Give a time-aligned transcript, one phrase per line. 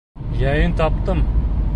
[0.43, 1.23] Яйын таптым.